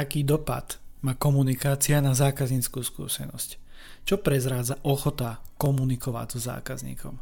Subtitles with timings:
[0.00, 3.60] aký dopad má komunikácia na zákazníckú skúsenosť.
[4.08, 7.20] Čo prezrádza ochota komunikovať so zákazníkom?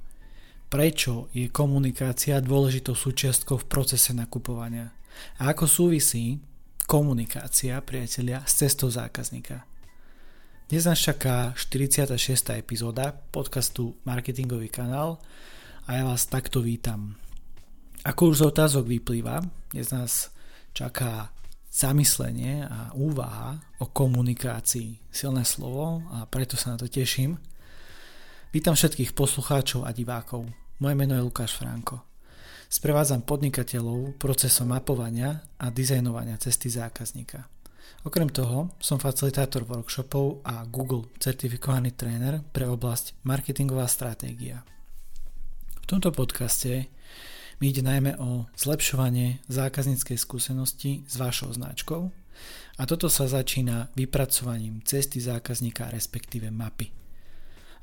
[0.69, 4.95] Prečo je komunikácia dôležitou súčiastkou v procese nakupovania?
[5.43, 6.39] A ako súvisí
[6.87, 9.67] komunikácia, priatelia, s cestou zákazníka?
[10.69, 12.15] Dnes nás čaká 46.
[12.61, 15.17] epizóda podcastu Marketingový kanál
[15.89, 17.17] a ja vás takto vítam.
[18.05, 19.41] Ako už z otázok vyplýva,
[19.73, 20.29] dnes nás
[20.77, 21.33] čaká
[21.69, 25.13] zamyslenie a úvaha o komunikácii.
[25.13, 27.37] Silné slovo a preto sa na to teším.
[28.49, 30.49] Vítam všetkých poslucháčov a divákov.
[30.81, 32.09] Moje meno je Lukáš Franko.
[32.69, 37.49] Sprevádzam podnikateľov procesom mapovania a dizajnovania cesty zákazníka.
[38.05, 44.65] Okrem toho som facilitátor workshopov a Google certifikovaný tréner pre oblasť marketingová stratégia.
[45.83, 46.93] V tomto podcaste
[47.59, 52.11] mi ide najmä o zlepšovanie zákazníckej skúsenosti s vašou značkou
[52.79, 56.95] a toto sa začína vypracovaním cesty zákazníka, respektíve mapy.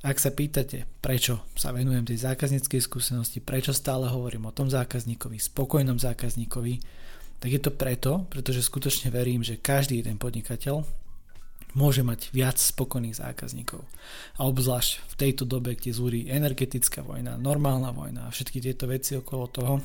[0.05, 5.41] Ak sa pýtate, prečo sa venujem tej zákazníckej skúsenosti, prečo stále hovorím o tom zákazníkovi,
[5.41, 6.79] spokojnom zákazníkovi,
[7.41, 11.04] tak je to preto, pretože skutočne verím, že každý jeden podnikateľ
[11.75, 13.83] môže mať viac spokojných zákazníkov.
[14.39, 19.19] A obzvlášť v tejto dobe, kde zúri energetická vojna, normálna vojna a všetky tieto veci
[19.19, 19.83] okolo toho,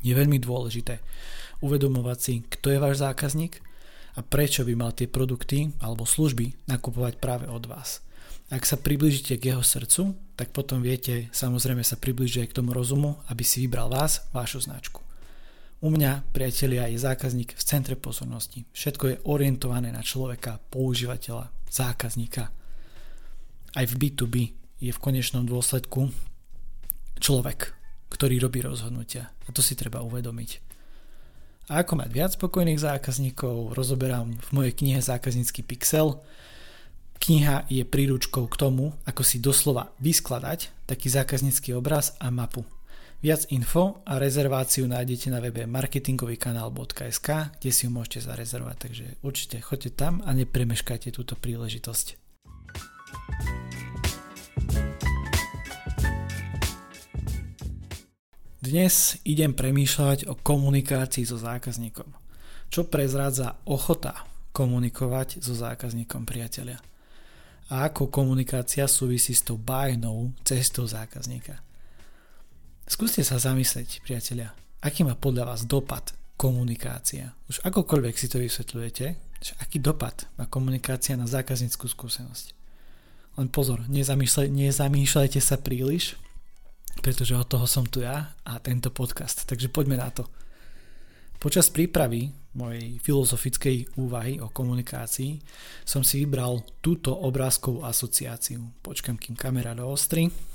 [0.00, 1.02] je veľmi dôležité
[1.60, 3.60] uvedomovať si, kto je váš zákazník
[4.16, 8.00] a prečo by mal tie produkty alebo služby nakupovať práve od vás.
[8.50, 12.74] Ak sa približíte k jeho srdcu, tak potom viete samozrejme sa približiť aj k tomu
[12.74, 15.09] rozumu, aby si vybral vás, vašu značku.
[15.80, 18.68] U mňa, priatelia, je zákazník v centre pozornosti.
[18.76, 22.52] Všetko je orientované na človeka, používateľa, zákazníka.
[23.72, 26.12] Aj v B2B je v konečnom dôsledku
[27.16, 27.72] človek,
[28.12, 29.32] ktorý robí rozhodnutia.
[29.48, 30.60] A to si treba uvedomiť.
[31.72, 36.20] A ako mať viac spokojných zákazníkov, rozoberám v mojej knihe Zákaznícky pixel.
[37.24, 42.68] Kniha je príručkou k tomu, ako si doslova vyskladať taký zákaznícky obraz a mapu
[43.20, 47.28] Viac info a rezerváciu nájdete na webe marketingovýkanál.sk,
[47.60, 52.16] kde si ju môžete zarezervovať, takže určite choďte tam a nepremeškajte túto príležitosť.
[58.64, 62.08] Dnes idem premýšľať o komunikácii so zákazníkom.
[62.72, 64.16] Čo prezrádza ochota
[64.56, 66.80] komunikovať so zákazníkom priateľia?
[67.68, 71.60] A ako komunikácia súvisí s tou bájnou cestou zákazníka?
[72.90, 74.50] Skúste sa zamyslieť, priatelia,
[74.82, 77.38] aký má podľa vás dopad komunikácia.
[77.46, 79.06] Už akokoľvek si to vysvetľujete,
[79.38, 82.50] že aký dopad má komunikácia na zákazníckú skúsenosť.
[83.38, 86.18] Len pozor, nezamýšľaj, nezamýšľajte sa príliš,
[86.98, 89.46] pretože od toho som tu ja a tento podcast.
[89.46, 90.26] Takže poďme na to.
[91.38, 95.38] Počas prípravy mojej filozofickej úvahy o komunikácii
[95.86, 98.82] som si vybral túto obrázkovú asociáciu.
[98.82, 100.49] Počkam, kým kamera doostri.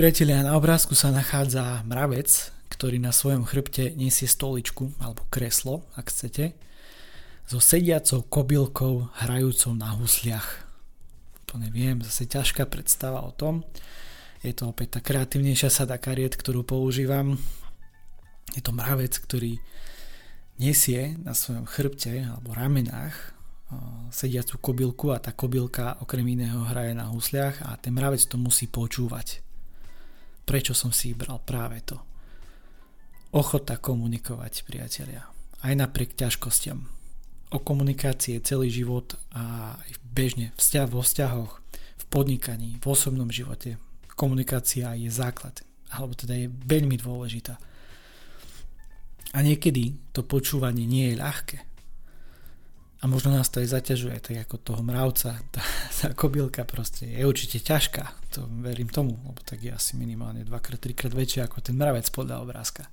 [0.00, 2.24] Priatelia, na obrázku sa nachádza mravec,
[2.72, 6.56] ktorý na svojom chrbte nesie stoličku alebo kreslo, ak chcete,
[7.44, 10.64] so sediacou kobylkou hrajúcou na husliach.
[11.52, 13.60] To neviem, zase ťažká predstava o tom.
[14.40, 17.36] Je to opäť tá kreatívnejšia sada kariet, ktorú používam.
[18.56, 19.60] Je to mravec, ktorý
[20.56, 23.36] nesie na svojom chrbte alebo ramenách
[24.08, 28.64] sediacu kobylku a tá kobylka okrem iného hraje na husliach a ten mravec to musí
[28.64, 29.49] počúvať
[30.50, 31.94] prečo som si vybral práve to.
[33.30, 35.30] Ochota komunikovať, priatelia.
[35.62, 36.90] Aj napriek ťažkostiam.
[37.54, 43.30] O komunikácii je celý život a aj bežne vzťah vo vzťahoch, v podnikaní, v osobnom
[43.30, 43.78] živote.
[44.18, 45.62] Komunikácia je základ,
[45.94, 47.54] alebo teda je veľmi dôležitá.
[49.30, 51.69] A niekedy to počúvanie nie je ľahké
[53.00, 57.24] a možno nás to aj zaťažuje, tak ako toho mravca, tá, tá kobylka proste je
[57.24, 61.64] určite ťažká, to verím tomu, lebo tak je asi minimálne 2x, 3 krát väčšia ako
[61.64, 62.84] ten mravec podľa obrázka.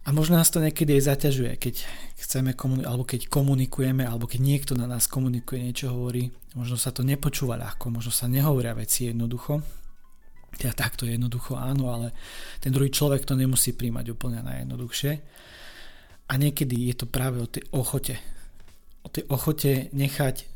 [0.00, 1.84] A možno nás to niekedy aj zaťažuje, keď
[2.24, 6.88] chceme komunikovať, alebo keď komunikujeme, alebo keď niekto na nás komunikuje, niečo hovorí, možno sa
[6.88, 9.60] to nepočúva ľahko, možno sa nehovoria veci jednoducho,
[10.56, 12.16] teda takto jednoducho áno, ale
[12.64, 15.12] ten druhý človek to nemusí príjmať úplne najjednoduchšie.
[16.30, 18.39] A niekedy je to práve o tej ochote
[19.04, 20.46] o tej ochote nechať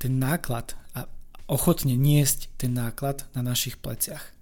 [0.00, 1.08] ten náklad a
[1.48, 4.32] ochotne niesť ten náklad na našich pleciach.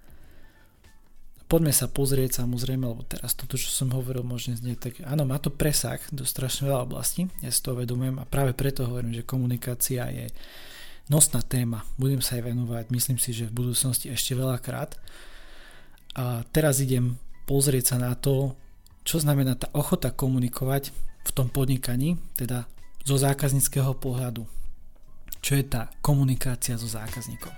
[1.50, 5.36] Poďme sa pozrieť samozrejme, lebo teraz toto, čo som hovoril, možno znie tak, áno, má
[5.36, 9.28] to presah do strašne veľa oblastí, ja si to uvedomujem a práve preto hovorím, že
[9.28, 10.32] komunikácia je
[11.12, 11.84] nosná téma.
[12.00, 14.96] Budem sa aj venovať, myslím si, že v budúcnosti ešte veľakrát.
[16.16, 18.56] A teraz idem pozrieť sa na to,
[19.04, 20.88] čo znamená tá ochota komunikovať
[21.26, 22.64] v tom podnikaní, teda
[23.02, 24.46] zo zákazníckého pohľadu.
[25.42, 27.50] Čo je tá komunikácia so zákazníkom?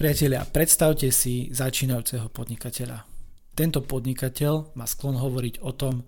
[0.00, 3.04] Priatelia, predstavte si začínajúceho podnikateľa.
[3.56, 6.04] Tento podnikateľ má sklon hovoriť o tom,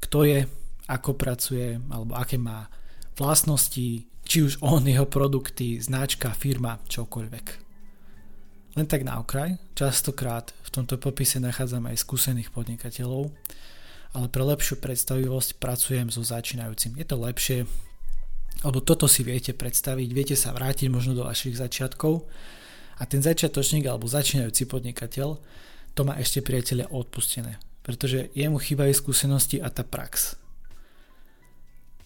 [0.00, 0.40] kto je,
[0.88, 2.68] ako pracuje, alebo aké má
[3.16, 7.46] vlastnosti, či už on, jeho produkty, značka, firma, čokoľvek.
[8.76, 13.32] Len tak na okraj, častokrát v tomto popise nachádzame aj skúsených podnikateľov,
[14.16, 16.96] ale pre lepšiu predstavivosť pracujem so začínajúcim.
[16.96, 17.58] Je to lepšie,
[18.64, 22.24] alebo toto si viete predstaviť, viete sa vrátiť možno do vašich začiatkov
[22.98, 25.28] a ten začiatočník alebo začínajúci podnikateľ
[25.98, 30.38] to má ešte priateľe odpustené, pretože jemu chýbajú skúsenosti a tá prax.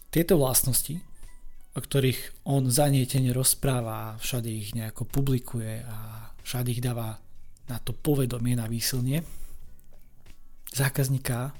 [0.08, 0.96] Tieto vlastnosti,
[1.76, 7.20] o ktorých on zanietene rozpráva a všade ich nejako publikuje a všade ich dáva
[7.68, 9.20] na to povedomie, na výsilnie,
[10.72, 11.52] zákazníka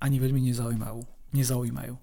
[0.00, 1.00] ani veľmi nezaujímajú.
[1.34, 1.94] nezaujímajú.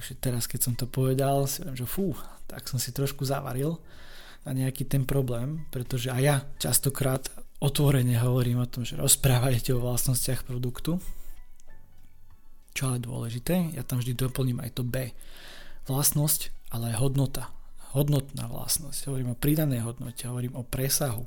[0.00, 2.16] Takže teraz, keď som to povedal, si viem, že fú,
[2.48, 3.76] tak som si trošku zavaril
[4.48, 7.28] na nejaký ten problém, pretože aj ja častokrát
[7.60, 10.96] otvorene hovorím o tom, že rozprávajte o vlastnostiach produktu,
[12.72, 15.12] čo ale dôležité, ja tam vždy doplním aj to B.
[15.84, 17.52] Vlastnosť, ale aj hodnota.
[17.92, 19.10] Hodnotná vlastnosť.
[19.10, 21.26] Hovorím o pridanej hodnote, hovorím o presahu.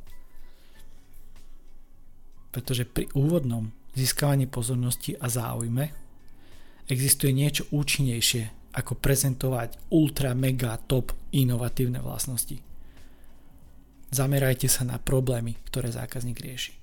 [2.55, 6.03] Pretože pri úvodnom získavaní pozornosti a záujme
[6.87, 12.57] existuje niečo účinnejšie ako prezentovať ultra mega top inovatívne vlastnosti.
[14.13, 16.73] Zamerajte sa na problémy, ktoré zákazník rieši.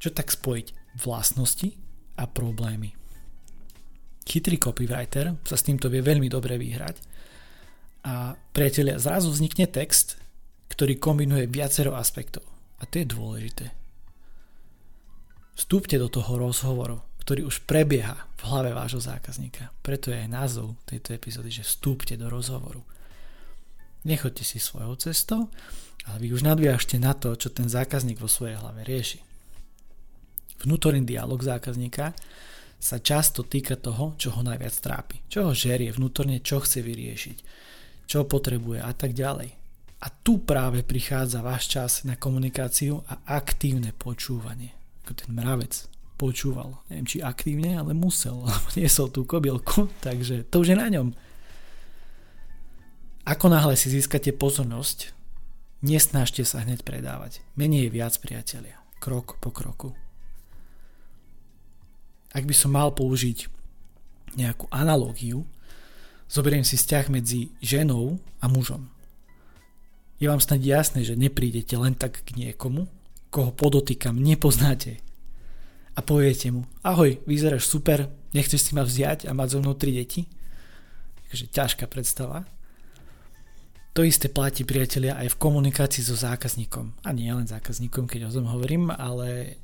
[0.00, 1.68] Čo tak spojiť vlastnosti
[2.16, 2.96] a problémy?
[4.28, 6.96] Chytrý copywriter sa s týmto vie veľmi dobre vyhrať
[8.04, 10.20] a priatelia, zrazu vznikne text,
[10.68, 12.44] ktorý kombinuje viacero aspektov.
[12.78, 13.72] A to je dôležité.
[15.58, 19.68] Vstúpte do toho rozhovoru ktorý už prebieha v hlave vášho zákazníka.
[19.84, 22.80] Preto je aj názov tejto epizódy, že vstúpte do rozhovoru.
[24.08, 25.52] Nechoďte si svojou cestou,
[26.08, 29.20] ale vy už nadviažte na to, čo ten zákazník vo svojej hlave rieši.
[30.64, 32.16] Vnútorný dialog zákazníka
[32.80, 37.38] sa často týka toho, čo ho najviac trápi, čo ho žerie vnútorne, čo chce vyriešiť,
[38.08, 39.52] čo potrebuje a tak ďalej.
[40.00, 44.77] A tu práve prichádza váš čas na komunikáciu a aktívne počúvanie,
[45.14, 45.88] ten mravec
[46.18, 46.82] počúval.
[46.90, 51.14] Neviem, či aktívne, ale musel, lebo niesol tú kobielku, takže to už je na ňom.
[53.28, 55.12] Ako náhle si získate pozornosť,
[55.84, 57.44] nesnažte sa hneď predávať.
[57.54, 58.80] Menej je viac, priatelia.
[58.98, 59.94] Krok po kroku.
[62.32, 63.46] Ak by som mal použiť
[64.36, 65.44] nejakú analógiu,
[66.28, 68.88] zoberiem si vzťah medzi ženou a mužom.
[70.18, 72.90] Je vám snad jasné, že neprídete len tak k niekomu,
[73.28, 75.00] koho podotýkam nepoznáte
[75.98, 79.90] a poviete mu, ahoj, vyzeráš super, nechceš si ma vziať a mať so mnou tri
[79.90, 80.30] deti?
[81.28, 82.46] Takže ťažká predstava.
[83.98, 87.02] To isté platí priatelia aj v komunikácii so zákazníkom.
[87.02, 89.58] A nie len zákazníkom, keď o tom hovorím, ale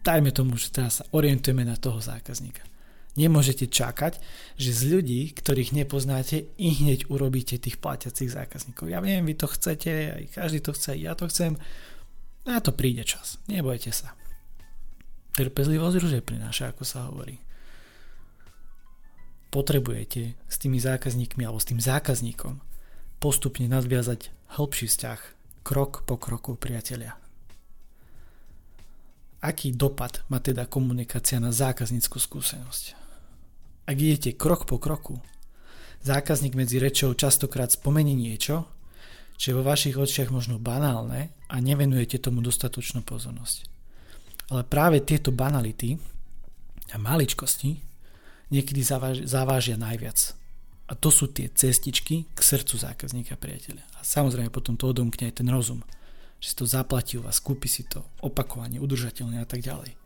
[0.00, 2.64] dajme tomu, že teraz sa orientujeme na toho zákazníka.
[3.14, 4.18] Nemôžete čakať,
[4.58, 8.88] že z ľudí, ktorých nepoznáte, i hneď urobíte tých platiacich zákazníkov.
[8.88, 11.54] Ja viem, vy to chcete, aj každý to chce, ja to chcem.
[12.44, 13.40] Na to príde čas.
[13.48, 14.12] Nebojte sa.
[15.34, 17.40] Trpezlivosť ruže prináša, ako sa hovorí.
[19.50, 22.60] Potrebujete s tými zákazníkmi alebo s tým zákazníkom
[23.18, 24.28] postupne nadviazať
[24.60, 25.20] hĺbší vzťah,
[25.64, 27.16] krok po kroku, priatelia.
[29.40, 32.84] Aký dopad má teda komunikácia na zákazníckú skúsenosť?
[33.88, 35.20] Ak idete krok po kroku,
[36.04, 38.68] zákazník medzi rečou častokrát spomení niečo,
[39.34, 43.66] čo je vo vašich očiach možno banálne a nevenujete tomu dostatočnú pozornosť.
[44.52, 45.98] Ale práve tieto banality
[46.92, 47.80] a maličkosti
[48.52, 50.36] niekedy zaváž, zavážia najviac.
[50.84, 53.82] A to sú tie cestičky k srdcu zákazníka priateľa.
[53.96, 55.80] A samozrejme potom to odomkne aj ten rozum.
[56.44, 59.96] Že si to zaplatí u vás, kúpi si to opakovanie, udržateľne a tak ďalej.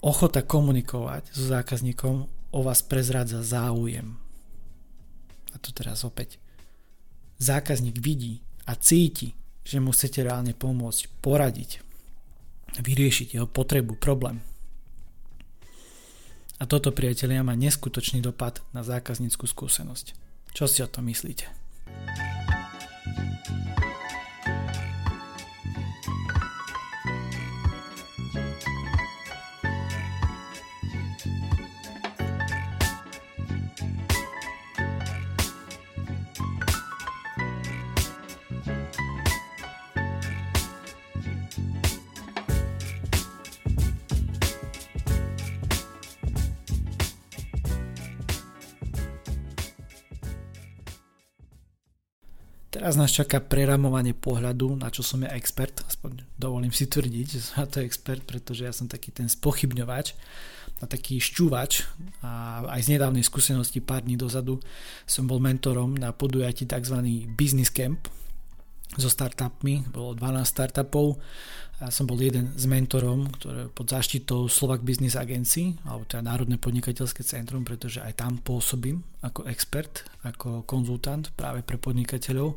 [0.00, 4.16] Ochota komunikovať so zákazníkom o vás prezrádza záujem.
[5.52, 6.43] A to teraz opäť.
[7.38, 11.80] Zákazník vidí a cíti, že mu chcete reálne pomôcť, poradiť,
[12.78, 14.44] vyriešiť jeho potrebu, problém.
[16.62, 20.14] A toto, priatelia, má neskutočný dopad na zákazníckú skúsenosť.
[20.54, 21.50] Čo si o tom myslíte?
[52.74, 57.38] Teraz nás čaká preramovanie pohľadu, na čo som ja expert, aspoň dovolím si tvrdiť, že
[57.38, 60.10] som ja to expert, pretože ja som taký ten spochybňovač
[60.82, 61.86] a taký šťúvač
[62.26, 64.58] a aj z nedávnej skúsenosti pár dní dozadu
[65.06, 66.98] som bol mentorom na podujatí tzv.
[67.38, 68.10] Business Camp
[68.94, 71.18] so startupmi, bolo 12 startupov
[71.82, 76.54] ja som bol jeden z mentorom, ktoré pod záštitou Slovak Business Agency, alebo teda Národné
[76.54, 82.54] podnikateľské centrum, pretože aj tam pôsobím ako expert, ako konzultant práve pre podnikateľov.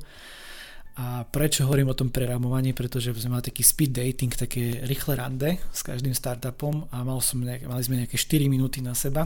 [1.02, 2.78] A prečo hovorím o tom preramovaní?
[2.78, 7.42] Pretože sme mali taký speed dating, také rýchle rande s každým startupom a mal som
[7.42, 9.26] nejak, mali sme nejaké 4 minúty na seba,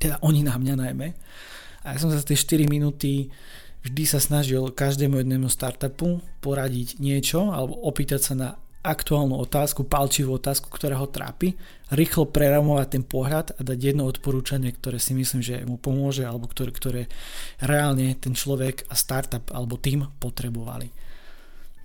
[0.00, 1.08] teda oni na mňa najmä.
[1.84, 3.28] A ja som sa tie 4 minúty
[3.82, 8.48] vždy sa snažil každému jednému startupu poradiť niečo alebo opýtať sa na
[8.82, 11.54] aktuálnu otázku, palčivú otázku, ktorá ho trápi,
[11.94, 16.50] rýchlo preramovať ten pohľad a dať jedno odporúčanie, ktoré si myslím, že mu pomôže alebo
[16.50, 17.02] ktoré, ktoré
[17.62, 20.90] reálne ten človek a startup alebo tým potrebovali.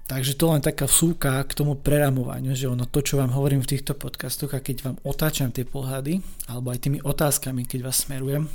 [0.07, 3.75] Takže to len taká vsúka k tomu preramovaniu, že ono to, čo vám hovorím v
[3.75, 8.47] týchto podcastoch a keď vám otáčam tie pohľady, alebo aj tými otázkami, keď vás smerujem,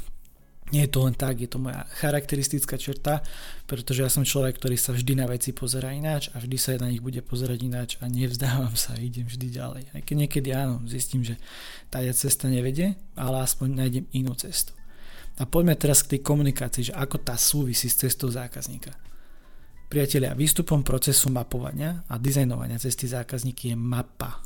[0.73, 3.21] nie je to len tak, je to moja charakteristická črta,
[3.69, 6.88] pretože ja som človek, ktorý sa vždy na veci pozera ináč a vždy sa na
[6.88, 9.85] nich bude pozerať ináč a nevzdávam sa, idem vždy ďalej.
[9.93, 11.37] Aj keď niekedy áno, zistím, že
[11.93, 14.73] tá cesta nevedie, ale aspoň nájdem inú cestu.
[15.41, 18.93] A poďme teraz k tej komunikácii, že ako tá súvisí s cestou zákazníka.
[19.93, 24.41] Priatelia, výstupom procesu mapovania a dizajnovania cesty zákazníky je mapa.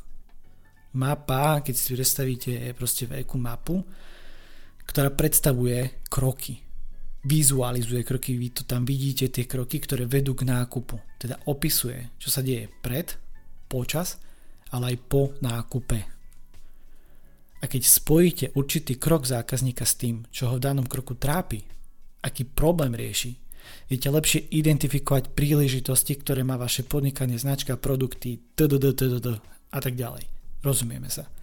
[0.95, 3.79] Mapa, keď si predstavíte, je proste veľkú mapu,
[4.87, 6.63] ktorá predstavuje kroky.
[7.27, 10.95] Vizualizuje kroky, vy to tam vidíte, tie kroky, ktoré vedú k nákupu.
[11.19, 13.19] Teda opisuje, čo sa deje pred,
[13.67, 14.15] počas,
[14.71, 15.99] ale aj po nákupe.
[17.57, 21.59] A keď spojíte určitý krok zákazníka s tým, čo ho v danom kroku trápi,
[22.23, 23.35] aký problém rieši,
[23.91, 28.87] viete lepšie identifikovať príležitosti, ktoré má vaše podnikanie, značka, produkty, tdd,
[29.67, 30.23] a tak ďalej.
[30.63, 31.36] Rozumieme sa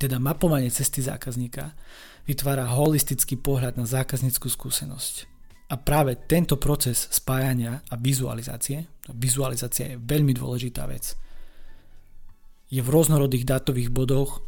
[0.00, 1.76] teda mapovanie cesty zákazníka,
[2.24, 5.28] vytvára holistický pohľad na zákazníckú skúsenosť.
[5.70, 11.14] A práve tento proces spájania a vizualizácie, vizualizácia je veľmi dôležitá vec,
[12.70, 14.46] je v rôznorodých dátových bodoch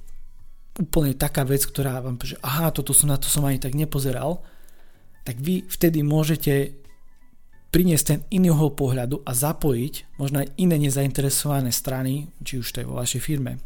[0.79, 4.41] úplne taká vec, ktorá vám povie, aha, toto som na to som ani tak nepozeral,
[5.27, 6.81] tak vy vtedy môžete
[7.75, 12.89] priniesť ten iný pohľadu a zapojiť možno aj iné nezainteresované strany, či už to je
[12.89, 13.59] vo vašej firme,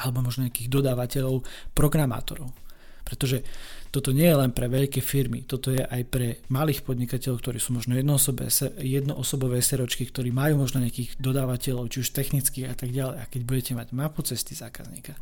[0.00, 1.44] alebo možno nejakých dodávateľov,
[1.76, 2.54] programátorov.
[3.02, 3.44] Pretože
[3.92, 7.76] toto nie je len pre veľké firmy, toto je aj pre malých podnikateľov, ktorí sú
[7.76, 8.48] možno jednoosobové,
[8.80, 13.20] jednoosobové seročky, ktorí majú možno nejakých dodávateľov, či už technických a tak ďalej.
[13.20, 15.12] A keď budete mať mapu cesty zákazníka,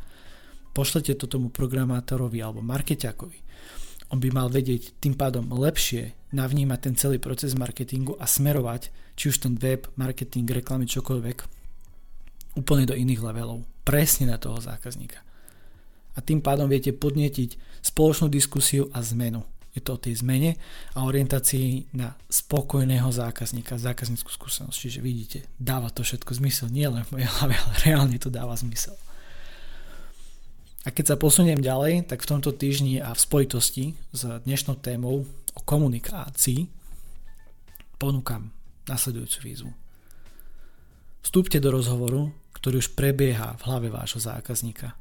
[0.71, 3.39] pošlete to tomu programátorovi alebo markeťakovi.
[4.15, 8.87] On by mal vedieť tým pádom lepšie navnímať ten celý proces marketingu a smerovať,
[9.19, 11.37] či už ten web, marketing, reklamy, čokoľvek,
[12.55, 15.21] úplne do iných levelov presne na toho zákazníka.
[16.15, 19.41] A tým pádom viete podnetiť spoločnú diskusiu a zmenu.
[19.71, 20.59] Je to o tej zmene
[20.91, 24.75] a orientácii na spokojného zákazníka, zákazníckú skúsenosť.
[24.75, 26.67] Čiže vidíte, dáva to všetko zmysel.
[26.67, 28.99] Nie len v mojej hlave, ale reálne to dáva zmysel.
[30.83, 35.23] A keď sa posuniem ďalej, tak v tomto týždni a v spojitosti s dnešnou témou
[35.55, 36.67] o komunikácii
[37.95, 38.51] ponúkam
[38.89, 39.71] nasledujúcu výzvu.
[41.21, 44.93] Vstúpte do rozhovoru ktorý už prebieha v hlave vášho zákazníka.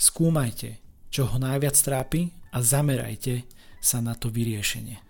[0.00, 0.80] Skúmajte,
[1.12, 3.44] čo ho najviac trápi a zamerajte
[3.78, 5.04] sa na to vyriešenie.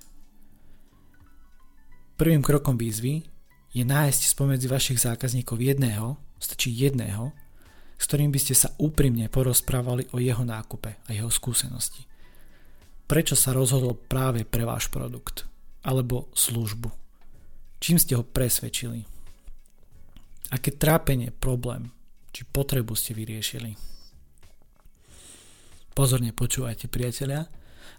[2.18, 3.22] Prvým krokom výzvy
[3.70, 7.30] je nájsť spomedzi vašich zákazníkov jedného, stačí jedného,
[7.94, 12.10] s ktorým by ste sa úprimne porozprávali o jeho nákupe a jeho skúsenosti.
[13.06, 15.46] Prečo sa rozhodol práve pre váš produkt
[15.86, 16.90] alebo službu?
[17.78, 19.13] Čím ste ho presvedčili?
[20.54, 21.90] Aké trápenie, problém
[22.34, 23.74] či potrebu ste vyriešili.
[25.94, 27.46] Pozorne počúvajte priatelia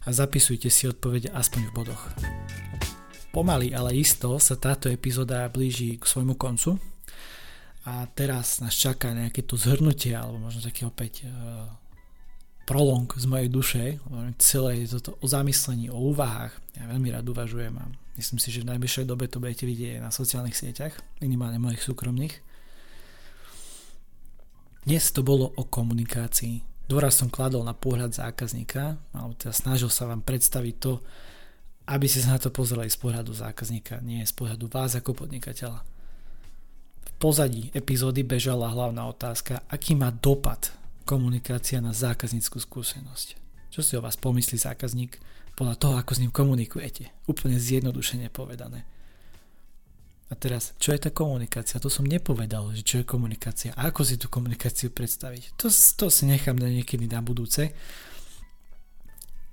[0.04, 2.04] a zapisujte si odpovede aspoň v bodoch.
[3.32, 6.76] Pomaly, ale isto sa táto epizóda blíži k svojmu koncu
[7.88, 11.68] a teraz nás čaká nejaké to zhrnutie alebo možno taký opäť uh,
[12.68, 13.84] prolong z mojej duše,
[14.42, 16.52] celé je toto o zamyslení, o úvahách.
[16.76, 17.86] Ja veľmi rád uvažujem a
[18.20, 22.45] myslím si, že v najbližšej dobe to budete vidieť na sociálnych sieťach, minimálne mojich súkromných.
[24.86, 26.62] Dnes to bolo o komunikácii.
[26.86, 31.02] Dôraz som kladol na pohľad zákazníka, alebo teda snažil sa vám predstaviť to,
[31.90, 35.82] aby ste sa na to pozreli z pohľadu zákazníka, nie z pohľadu vás ako podnikateľa.
[37.02, 40.70] V pozadí epizódy bežala hlavná otázka, aký má dopad
[41.02, 43.42] komunikácia na zákazníckú skúsenosť.
[43.74, 45.18] Čo si o vás pomyslí zákazník
[45.58, 47.10] podľa toho, ako s ním komunikujete.
[47.26, 48.86] Úplne zjednodušene povedané.
[50.36, 51.80] A teraz, čo je tá komunikácia?
[51.80, 53.72] To som nepovedal, že čo je komunikácia.
[53.80, 55.56] A ako si tú komunikáciu predstaviť?
[55.56, 57.72] To, to si nechám na niekedy na budúce.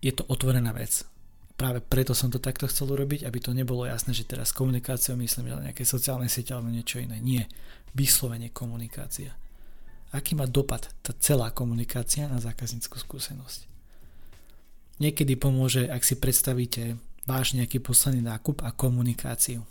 [0.02, 1.06] Je to otvorená vec.
[1.54, 5.54] Práve preto som to takto chcel urobiť, aby to nebolo jasné, že teraz komunikáciou myslím
[5.54, 7.22] že nejaké sociálne siete alebo niečo iné.
[7.22, 7.46] Nie.
[7.94, 9.38] Vyslovene komunikácia.
[10.10, 13.70] Aký má dopad tá celá komunikácia na zákazníckú skúsenosť?
[14.98, 19.62] Niekedy pomôže, ak si predstavíte váš nejaký posledný nákup a komunikáciu.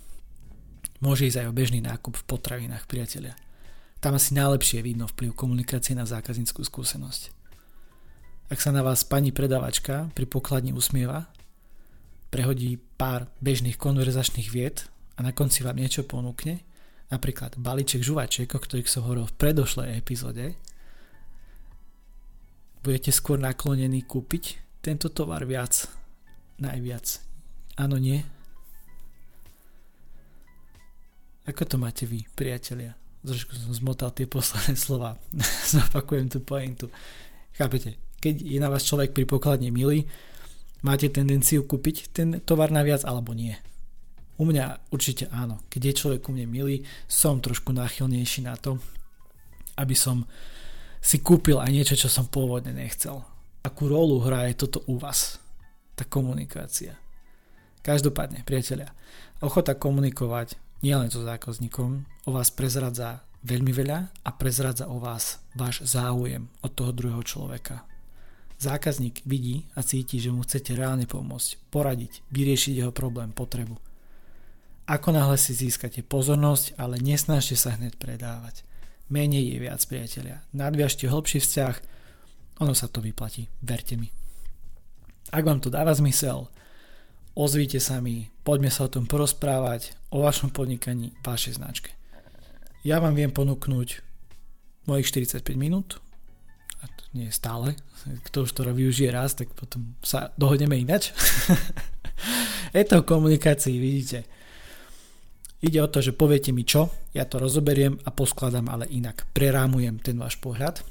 [1.01, 3.33] Môže ísť aj o bežný nákup v potravinách, priatelia.
[3.97, 7.33] Tam asi najlepšie vidno vplyv komunikácie na zákazníckú skúsenosť.
[8.53, 11.25] Ak sa na vás pani predavačka pri pokladni usmieva,
[12.29, 14.85] prehodí pár bežných konverzačných vied
[15.17, 16.61] a na konci vám niečo ponúkne,
[17.09, 20.53] napríklad balíček žuvačiek, o ktorých som hovoril v predošlej epizóde,
[22.85, 25.85] budete skôr naklonení kúpiť tento tovar viac,
[26.57, 27.31] najviac
[27.79, 28.21] Áno, nie?
[31.49, 32.93] Ako to máte vy, priatelia?
[33.25, 35.17] Trošku som zmotal tie posledné slova.
[35.73, 36.93] Zopakujem tú pointu.
[37.57, 37.97] Chápete?
[38.21, 40.05] Keď je na vás človek pri pokladne milý,
[40.85, 43.57] máte tendenciu kúpiť ten tovar naviac alebo nie?
[44.37, 45.65] U mňa určite áno.
[45.69, 48.77] Keď je človek u mne milý, som trošku náchylnejší na to,
[49.77, 50.25] aby som
[51.01, 53.25] si kúpil aj niečo, čo som pôvodne nechcel.
[53.65, 55.41] Akú rolu hrá je toto u vás?
[55.97, 56.97] Tá komunikácia.
[57.81, 58.93] Každopádne, priatelia,
[59.41, 65.81] ochota komunikovať nielen so zákazníkom o vás prezradza veľmi veľa a prezradza o vás váš
[65.85, 67.85] záujem od toho druhého človeka.
[68.61, 73.73] Zákazník vidí a cíti, že mu chcete reálne pomôcť, poradiť, vyriešiť jeho problém, potrebu.
[74.85, 78.61] Ako náhle si získate pozornosť, ale nesnažte sa hneď predávať.
[79.09, 80.45] Menej je viac, priatelia.
[80.53, 81.75] Nadviažte hĺbší vzťah,
[82.61, 84.13] ono sa to vyplatí, verte mi.
[85.33, 86.45] Ak vám to dáva zmysel,
[87.35, 91.91] ozvite sa mi, poďme sa o tom porozprávať, o vašom podnikaní, vašej značke.
[92.81, 94.01] Ja vám viem ponúknuť
[94.89, 96.01] mojich 45 minút,
[96.81, 97.77] a to nie je stále,
[98.25, 101.13] kto už to využije raz, tak potom sa dohodneme inač.
[102.75, 104.25] je to o komunikácii, vidíte.
[105.61, 110.01] Ide o to, že poviete mi čo, ja to rozoberiem a poskladám, ale inak prerámujem
[110.01, 110.81] ten váš pohľad.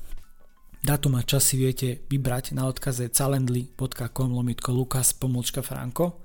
[0.81, 6.25] Dátum a čas si viete vybrať na odkaze calendly.com lomitko lukas pomlčka franko